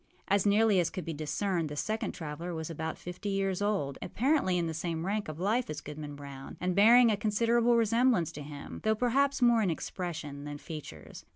As 0.27 0.47
nearly 0.47 0.79
as 0.79 0.89
could 0.89 1.05
be 1.05 1.13
discerned, 1.13 1.69
the 1.69 1.75
second 1.75 2.13
traveller 2.13 2.55
was 2.55 2.71
about 2.71 2.97
fifty 2.97 3.29
years 3.29 3.61
old, 3.61 3.99
apparently 4.01 4.57
in 4.57 4.65
the 4.65 4.73
same 4.73 5.05
rank 5.05 5.27
of 5.27 5.39
life 5.39 5.69
as 5.69 5.79
Goodman 5.79 6.15
Brown, 6.15 6.57
and 6.59 6.75
bearing 6.75 7.11
a 7.11 7.15
considerable 7.17 7.75
resemblance 7.75 8.31
to 8.31 8.41
him, 8.41 8.79
though 8.83 8.95
perhaps 8.95 9.43
more 9.43 9.61
in 9.61 9.69
expression 9.69 10.43
than 10.43 10.57
features. 10.57 11.23